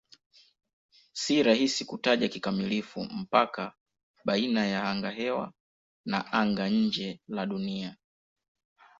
Si 1.13 1.43
rahisi 1.43 1.85
kutaja 1.85 2.27
kikamilifu 2.27 3.03
mpaka 3.03 3.75
baina 4.25 4.65
ya 4.67 4.83
angahewa 4.89 5.53
na 6.05 6.33
anga-nje 6.33 7.21
la 7.27 7.45
Dunia. 7.45 7.97